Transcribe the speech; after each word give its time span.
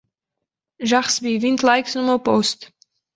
Já 0.81 1.01
recebi 1.01 1.37
vinte 1.37 1.63
likes 1.63 1.93
no 1.93 2.03
meu 2.07 2.17
post 2.19 2.73